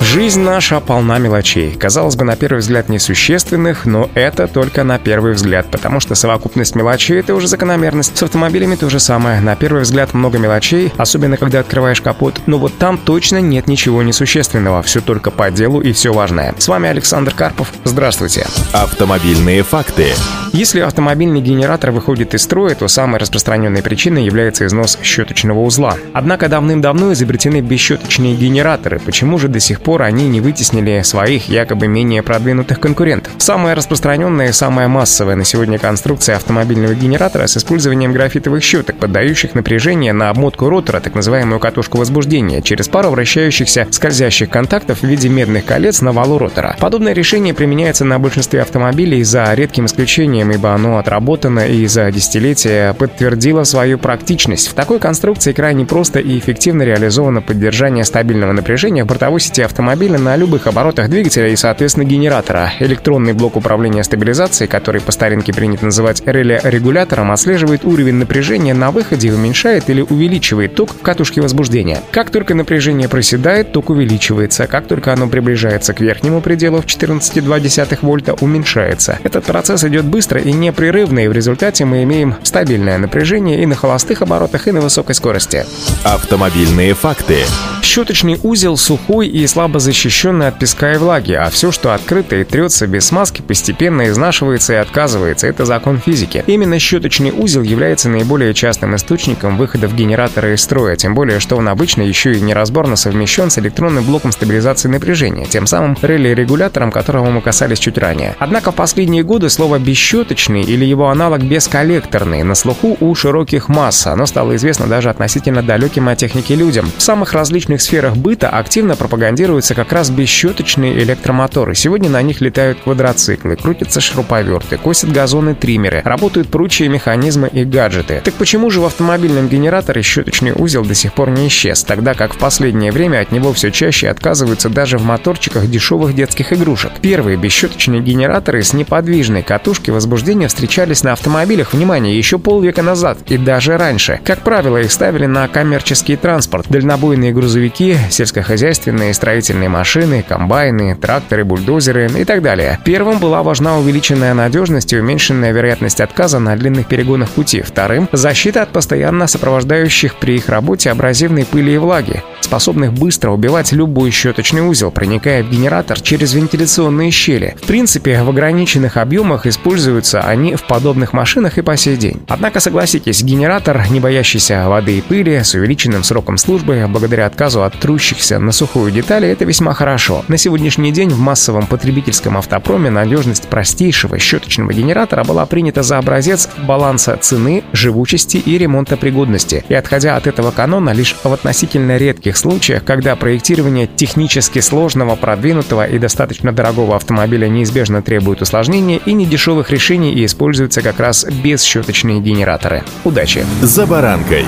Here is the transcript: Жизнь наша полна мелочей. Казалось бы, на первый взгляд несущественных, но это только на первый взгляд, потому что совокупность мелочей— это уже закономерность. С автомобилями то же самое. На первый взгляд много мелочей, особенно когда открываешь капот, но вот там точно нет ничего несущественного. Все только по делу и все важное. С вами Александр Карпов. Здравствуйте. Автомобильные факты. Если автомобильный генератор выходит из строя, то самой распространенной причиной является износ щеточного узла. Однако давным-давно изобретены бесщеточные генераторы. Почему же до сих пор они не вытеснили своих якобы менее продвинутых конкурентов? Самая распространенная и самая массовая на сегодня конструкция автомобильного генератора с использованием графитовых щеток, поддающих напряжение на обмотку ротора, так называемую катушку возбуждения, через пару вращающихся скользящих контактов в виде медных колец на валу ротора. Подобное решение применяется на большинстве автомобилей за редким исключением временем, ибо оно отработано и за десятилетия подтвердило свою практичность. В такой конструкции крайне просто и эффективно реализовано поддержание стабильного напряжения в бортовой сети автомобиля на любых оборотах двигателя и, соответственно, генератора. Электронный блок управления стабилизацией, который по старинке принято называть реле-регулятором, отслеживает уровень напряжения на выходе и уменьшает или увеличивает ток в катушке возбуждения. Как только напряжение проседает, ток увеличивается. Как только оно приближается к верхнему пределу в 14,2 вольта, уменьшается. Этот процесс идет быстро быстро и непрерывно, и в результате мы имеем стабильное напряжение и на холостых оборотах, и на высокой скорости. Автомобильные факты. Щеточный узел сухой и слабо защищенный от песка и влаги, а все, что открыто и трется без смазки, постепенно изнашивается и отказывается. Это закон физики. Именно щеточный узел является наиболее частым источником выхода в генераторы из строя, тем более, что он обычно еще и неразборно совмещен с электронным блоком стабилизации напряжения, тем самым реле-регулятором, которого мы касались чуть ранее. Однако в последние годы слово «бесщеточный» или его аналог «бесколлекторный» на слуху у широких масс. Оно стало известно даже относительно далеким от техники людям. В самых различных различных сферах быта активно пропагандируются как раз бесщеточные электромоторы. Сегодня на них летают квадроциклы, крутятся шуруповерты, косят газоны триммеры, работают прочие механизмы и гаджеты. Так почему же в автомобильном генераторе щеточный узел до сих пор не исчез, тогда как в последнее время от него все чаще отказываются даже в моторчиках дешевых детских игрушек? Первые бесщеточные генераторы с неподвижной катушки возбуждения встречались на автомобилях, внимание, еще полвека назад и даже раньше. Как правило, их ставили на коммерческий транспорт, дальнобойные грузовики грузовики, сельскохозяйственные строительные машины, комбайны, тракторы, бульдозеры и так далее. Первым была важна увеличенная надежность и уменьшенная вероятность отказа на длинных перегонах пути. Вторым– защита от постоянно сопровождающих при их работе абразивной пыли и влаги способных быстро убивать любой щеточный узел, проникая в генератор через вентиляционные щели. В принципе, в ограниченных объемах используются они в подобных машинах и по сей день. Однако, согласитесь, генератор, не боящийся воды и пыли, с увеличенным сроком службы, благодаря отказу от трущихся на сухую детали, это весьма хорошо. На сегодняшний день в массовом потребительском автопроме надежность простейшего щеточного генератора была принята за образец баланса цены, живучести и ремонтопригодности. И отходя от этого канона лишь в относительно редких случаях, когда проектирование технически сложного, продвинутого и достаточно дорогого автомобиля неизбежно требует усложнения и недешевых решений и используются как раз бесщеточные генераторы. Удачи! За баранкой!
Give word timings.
Жизнь 0.00 0.40
наша 0.40 0.80
полна 0.80 1.18
мелочей. 1.18 1.74
Казалось 1.74 2.16
бы, 2.16 2.24
на 2.24 2.36
первый 2.36 2.58
взгляд 2.58 2.88
несущественных, 2.88 3.86
но 3.86 4.08
это 4.14 4.46
только 4.46 4.84
на 4.84 4.98
первый 4.98 5.32
взгляд, 5.32 5.70
потому 5.70 6.00
что 6.00 6.14
совокупность 6.14 6.74
мелочей— 6.74 7.18
это 7.20 7.34
уже 7.34 7.48
закономерность. 7.48 8.16
С 8.16 8.22
автомобилями 8.22 8.76
то 8.76 8.88
же 8.88 9.00
самое. 9.00 9.40
На 9.40 9.56
первый 9.56 9.82
взгляд 9.82 10.14
много 10.14 10.38
мелочей, 10.38 10.92
особенно 10.96 11.36
когда 11.36 11.60
открываешь 11.60 12.00
капот, 12.00 12.40
но 12.46 12.58
вот 12.58 12.76
там 12.78 12.98
точно 12.98 13.40
нет 13.40 13.66
ничего 13.66 14.02
несущественного. 14.02 14.82
Все 14.82 15.00
только 15.00 15.30
по 15.30 15.50
делу 15.50 15.80
и 15.80 15.92
все 15.92 16.12
важное. 16.12 16.54
С 16.58 16.68
вами 16.68 16.88
Александр 16.88 17.34
Карпов. 17.34 17.72
Здравствуйте. 17.84 18.46
Автомобильные 18.72 19.62
факты. 19.62 20.14
Если 20.56 20.80
автомобильный 20.80 21.42
генератор 21.42 21.90
выходит 21.90 22.32
из 22.32 22.40
строя, 22.40 22.74
то 22.74 22.88
самой 22.88 23.20
распространенной 23.20 23.82
причиной 23.82 24.24
является 24.24 24.64
износ 24.64 24.98
щеточного 25.02 25.60
узла. 25.60 25.96
Однако 26.14 26.48
давным-давно 26.48 27.12
изобретены 27.12 27.60
бесщеточные 27.60 28.34
генераторы. 28.34 28.98
Почему 28.98 29.36
же 29.36 29.48
до 29.48 29.60
сих 29.60 29.82
пор 29.82 30.00
они 30.00 30.26
не 30.28 30.40
вытеснили 30.40 31.02
своих 31.02 31.50
якобы 31.50 31.88
менее 31.88 32.22
продвинутых 32.22 32.80
конкурентов? 32.80 33.34
Самая 33.36 33.74
распространенная 33.74 34.48
и 34.48 34.52
самая 34.52 34.88
массовая 34.88 35.36
на 35.36 35.44
сегодня 35.44 35.78
конструкция 35.78 36.36
автомобильного 36.36 36.94
генератора 36.94 37.48
с 37.48 37.58
использованием 37.58 38.14
графитовых 38.14 38.64
щеток, 38.64 38.96
поддающих 38.96 39.54
напряжение 39.54 40.14
на 40.14 40.30
обмотку 40.30 40.70
ротора, 40.70 41.00
так 41.00 41.14
называемую 41.14 41.60
катушку 41.60 41.98
возбуждения, 41.98 42.62
через 42.62 42.88
пару 42.88 43.10
вращающихся 43.10 43.88
скользящих 43.90 44.48
контактов 44.48 45.00
в 45.00 45.06
виде 45.06 45.28
медных 45.28 45.66
колец 45.66 46.00
на 46.00 46.12
валу 46.12 46.38
ротора. 46.38 46.76
Подобное 46.80 47.12
решение 47.12 47.52
применяется 47.52 48.06
на 48.06 48.18
большинстве 48.18 48.62
автомобилей 48.62 49.22
за 49.22 49.52
редким 49.52 49.84
исключением 49.84 50.45
временем, 50.46 50.50
ибо 50.52 50.72
оно 50.72 50.98
отработано 50.98 51.66
и 51.66 51.86
за 51.86 52.10
десятилетия 52.10 52.94
подтвердило 52.94 53.64
свою 53.64 53.98
практичность. 53.98 54.68
В 54.68 54.74
такой 54.74 54.98
конструкции 54.98 55.52
крайне 55.52 55.84
просто 55.84 56.20
и 56.20 56.38
эффективно 56.38 56.82
реализовано 56.82 57.42
поддержание 57.42 58.04
стабильного 58.04 58.52
напряжения 58.52 59.04
в 59.04 59.06
бортовой 59.06 59.40
сети 59.40 59.62
автомобиля 59.62 60.18
на 60.18 60.36
любых 60.36 60.66
оборотах 60.66 61.08
двигателя 61.08 61.48
и, 61.48 61.56
соответственно, 61.56 62.04
генератора. 62.04 62.72
Электронный 62.80 63.32
блок 63.32 63.56
управления 63.56 64.04
стабилизацией, 64.04 64.68
который 64.68 65.00
по 65.00 65.12
старинке 65.12 65.52
принято 65.52 65.84
называть 65.84 66.22
реле-регулятором, 66.24 67.32
отслеживает 67.32 67.84
уровень 67.84 68.14
напряжения 68.14 68.74
на 68.74 68.90
выходе 68.90 69.28
и 69.28 69.32
уменьшает 69.32 69.90
или 69.90 70.02
увеличивает 70.02 70.74
ток 70.74 70.90
в 70.90 71.00
катушке 71.00 71.40
возбуждения. 71.40 71.98
Как 72.10 72.30
только 72.30 72.54
напряжение 72.54 73.08
проседает, 73.08 73.72
ток 73.72 73.90
увеличивается. 73.90 74.66
Как 74.66 74.86
только 74.86 75.12
оно 75.12 75.28
приближается 75.28 75.92
к 75.92 76.00
верхнему 76.00 76.40
пределу 76.40 76.80
в 76.80 76.86
14,2 76.86 77.98
вольта, 78.02 78.34
уменьшается. 78.34 79.18
Этот 79.22 79.44
процесс 79.44 79.84
идет 79.84 80.04
быстро 80.04 80.35
быстро 80.36 80.40
и 80.40 80.52
непрерывно, 80.52 81.20
и 81.20 81.28
в 81.28 81.32
результате 81.32 81.84
мы 81.84 82.02
имеем 82.02 82.34
стабильное 82.42 82.98
напряжение 82.98 83.62
и 83.62 83.66
на 83.66 83.74
холостых 83.74 84.22
оборотах, 84.22 84.68
и 84.68 84.72
на 84.72 84.80
высокой 84.80 85.14
скорости. 85.14 85.64
Автомобильные 86.04 86.94
факты. 86.94 87.44
Щеточный 87.86 88.38
узел 88.42 88.76
сухой 88.76 89.28
и 89.28 89.46
слабо 89.46 89.78
защищенный 89.78 90.48
от 90.48 90.58
песка 90.58 90.94
и 90.94 90.98
влаги, 90.98 91.34
а 91.34 91.48
все, 91.50 91.70
что 91.70 91.94
открыто 91.94 92.34
и 92.34 92.42
трется 92.42 92.88
без 92.88 93.06
смазки, 93.06 93.42
постепенно 93.42 94.08
изнашивается 94.08 94.72
и 94.72 94.76
отказывается. 94.76 95.46
Это 95.46 95.64
закон 95.64 96.00
физики. 96.00 96.42
Именно 96.48 96.80
щеточный 96.80 97.30
узел 97.30 97.62
является 97.62 98.08
наиболее 98.08 98.54
частым 98.54 98.96
источником 98.96 99.56
выхода 99.56 99.86
в 99.86 99.94
генераторы 99.94 100.54
из 100.54 100.62
строя, 100.62 100.96
тем 100.96 101.14
более, 101.14 101.38
что 101.38 101.56
он 101.56 101.68
обычно 101.68 102.02
еще 102.02 102.32
и 102.32 102.40
неразборно 102.40 102.96
совмещен 102.96 103.50
с 103.50 103.58
электронным 103.58 104.04
блоком 104.04 104.32
стабилизации 104.32 104.88
напряжения, 104.88 105.46
тем 105.46 105.68
самым 105.68 105.96
реле-регулятором, 106.02 106.90
которого 106.90 107.30
мы 107.30 107.40
касались 107.40 107.78
чуть 107.78 107.98
ранее. 107.98 108.34
Однако 108.40 108.72
в 108.72 108.74
последние 108.74 109.22
годы 109.22 109.48
слово 109.48 109.78
«бесщеточный» 109.78 110.62
или 110.62 110.84
его 110.84 111.08
аналог 111.08 111.44
«бесколлекторный» 111.44 112.42
на 112.42 112.56
слуху 112.56 112.96
у 112.98 113.14
широких 113.14 113.68
масс. 113.68 114.08
Оно 114.08 114.26
стало 114.26 114.56
известно 114.56 114.88
даже 114.88 115.08
относительно 115.08 115.62
далеким 115.62 116.08
от 116.08 116.18
техники 116.18 116.52
людям. 116.52 116.90
В 116.98 117.02
самых 117.02 117.32
различных 117.32 117.75
различных 117.76 117.80
сферах 117.80 118.16
быта 118.16 118.48
активно 118.48 118.96
пропагандируются 118.96 119.74
как 119.74 119.92
раз 119.92 120.10
бесщеточные 120.10 120.98
электромоторы. 121.02 121.74
Сегодня 121.74 122.08
на 122.08 122.22
них 122.22 122.40
летают 122.40 122.78
квадроциклы, 122.82 123.56
крутятся 123.56 124.00
шуруповерты, 124.00 124.78
косят 124.78 125.12
газоны 125.12 125.54
триммеры, 125.54 126.02
работают 126.04 126.48
прочие 126.48 126.88
механизмы 126.88 127.48
и 127.48 127.64
гаджеты. 127.64 128.20
Так 128.24 128.34
почему 128.34 128.70
же 128.70 128.80
в 128.80 128.84
автомобильном 128.84 129.48
генераторе 129.48 130.02
щеточный 130.02 130.52
узел 130.54 130.84
до 130.84 130.94
сих 130.94 131.12
пор 131.12 131.30
не 131.30 131.48
исчез, 131.48 131.84
тогда 131.84 132.14
как 132.14 132.34
в 132.34 132.38
последнее 132.38 132.92
время 132.92 133.20
от 133.20 133.32
него 133.32 133.52
все 133.52 133.70
чаще 133.70 134.08
отказываются 134.08 134.68
даже 134.68 134.98
в 134.98 135.04
моторчиках 135.04 135.66
дешевых 135.68 136.14
детских 136.14 136.52
игрушек? 136.52 136.92
Первые 137.00 137.36
бесщеточные 137.36 138.00
генераторы 138.00 138.62
с 138.62 138.72
неподвижной 138.72 139.42
катушки 139.42 139.90
возбуждения 139.90 140.48
встречались 140.48 141.02
на 141.02 141.12
автомобилях, 141.12 141.72
внимание, 141.72 142.16
еще 142.16 142.38
полвека 142.38 142.82
назад 142.82 143.18
и 143.28 143.36
даже 143.36 143.76
раньше. 143.76 144.20
Как 144.24 144.40
правило, 144.40 144.78
их 144.78 144.92
ставили 144.92 145.26
на 145.26 145.46
коммерческий 145.48 146.16
транспорт, 146.16 146.66
дальнобойные 146.68 147.32
грузовики 147.32 147.65
грузовики, 147.66 147.96
сельскохозяйственные 148.10 149.14
строительные 149.14 149.68
машины, 149.68 150.24
комбайны, 150.26 150.94
тракторы, 150.94 151.44
бульдозеры 151.44 152.10
и 152.18 152.24
так 152.24 152.42
далее. 152.42 152.78
Первым 152.84 153.18
была 153.18 153.42
важна 153.42 153.78
увеличенная 153.78 154.34
надежность 154.34 154.92
и 154.92 154.98
уменьшенная 154.98 155.52
вероятность 155.52 156.00
отказа 156.00 156.38
на 156.38 156.56
длинных 156.56 156.86
перегонах 156.86 157.30
пути. 157.30 157.62
Вторым– 157.62 158.08
защита 158.12 158.62
от 158.62 158.70
постоянно 158.70 159.26
сопровождающих 159.26 160.16
при 160.16 160.36
их 160.36 160.48
работе 160.48 160.90
абразивной 160.90 161.44
пыли 161.44 161.74
и 161.74 161.78
влаги 161.78 162.22
способных 162.46 162.92
быстро 162.92 163.32
убивать 163.32 163.72
любой 163.72 164.10
щеточный 164.10 164.62
узел, 164.62 164.90
проникая 164.90 165.42
в 165.42 165.50
генератор 165.50 166.00
через 166.00 166.32
вентиляционные 166.32 167.10
щели. 167.10 167.56
В 167.60 167.66
принципе, 167.66 168.22
в 168.22 168.30
ограниченных 168.30 168.96
объемах 168.96 169.46
используются 169.46 170.20
они 170.20 170.54
в 170.54 170.62
подобных 170.62 171.12
машинах 171.12 171.58
и 171.58 171.62
по 171.62 171.76
сей 171.76 171.96
день. 171.96 172.22
Однако, 172.28 172.60
согласитесь, 172.60 173.22
генератор, 173.22 173.82
не 173.90 174.00
боящийся 174.00 174.68
воды 174.68 174.98
и 174.98 175.00
пыли, 175.02 175.42
с 175.42 175.54
увеличенным 175.54 176.04
сроком 176.04 176.38
службы, 176.38 176.86
благодаря 176.88 177.26
отказу 177.26 177.55
от 177.62 177.78
трущихся 177.78 178.38
на 178.38 178.52
сухую 178.52 178.90
детали, 178.90 179.28
это 179.28 179.44
весьма 179.44 179.74
хорошо. 179.74 180.24
На 180.28 180.36
сегодняшний 180.36 180.92
день 180.92 181.10
в 181.10 181.18
массовом 181.18 181.66
потребительском 181.66 182.36
автопроме 182.36 182.90
надежность 182.90 183.48
простейшего 183.48 184.18
щеточного 184.18 184.72
генератора 184.72 185.24
была 185.24 185.46
принята 185.46 185.82
за 185.82 185.98
образец 185.98 186.48
баланса 186.66 187.16
цены, 187.20 187.64
живучести 187.72 188.38
и 188.38 188.58
ремонтопригодности. 188.58 189.64
И 189.68 189.74
отходя 189.74 190.16
от 190.16 190.26
этого 190.26 190.50
канона 190.50 190.90
лишь 190.90 191.16
в 191.22 191.32
относительно 191.32 191.96
редких 191.96 192.36
случаях, 192.36 192.84
когда 192.84 193.16
проектирование 193.16 193.86
технически 193.86 194.60
сложного, 194.60 195.16
продвинутого 195.16 195.86
и 195.86 195.98
достаточно 195.98 196.52
дорогого 196.52 196.96
автомобиля 196.96 197.48
неизбежно 197.48 198.02
требует 198.02 198.42
усложнения 198.42 198.98
и 199.04 199.12
недешевых 199.12 199.70
решений 199.70 200.12
и 200.14 200.24
используются 200.24 200.82
как 200.82 201.00
раз 201.00 201.24
бесщеточные 201.24 202.20
генераторы. 202.20 202.82
Удачи! 203.04 203.44
За 203.62 203.86
баранкой! 203.86 204.44